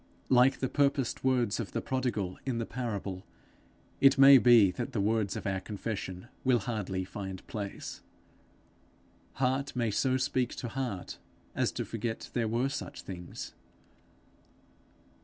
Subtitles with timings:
[0.29, 3.23] Like the purposed words of the prodigal in the parable,
[3.99, 8.01] it may be that the words of our confession will hardly find place.
[9.33, 11.19] Heart may so speak to heart
[11.53, 13.53] as to forget there were such things.